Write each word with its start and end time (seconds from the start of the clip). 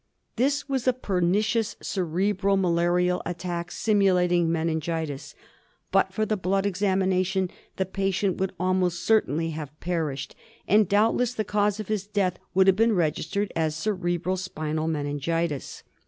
This 0.35 0.67
was 0.67 0.87
a 0.87 0.93
pernicious 0.93 1.75
cerebro 1.79 2.57
malarial 2.57 3.21
attack 3.23 3.69
simu 3.69 4.11
lating 4.15 4.47
meningitis. 4.47 5.35
But 5.91 6.11
for 6.11 6.25
the 6.25 6.35
blood 6.35 6.65
examination 6.65 7.51
the 7.75 7.85
patient 7.85 8.37
would 8.37 8.51
almost 8.59 9.03
certainly 9.03 9.51
have 9.51 9.79
perished, 9.79 10.35
and 10.67 10.89
doubt 10.89 11.15
less 11.17 11.35
the 11.35 11.43
cause 11.45 11.79
of 11.79 11.87
his 11.87 12.07
death 12.07 12.39
would 12.55 12.65
have 12.65 12.75
been 12.75 12.95
registered 12.95 13.51
cerebro 13.69 14.37
spinal 14.37 14.87
meningitis. 14.87 15.83